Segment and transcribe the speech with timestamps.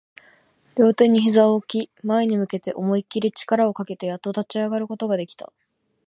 [0.75, 5.53] 両手を膝に置き、前に向けて思いっきり力をかけて、やっと立ち上がることができた